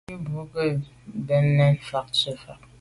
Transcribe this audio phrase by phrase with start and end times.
[0.03, 0.63] Nku boa mbu ke
[1.25, 2.53] bèn nefà’ tshob fà’.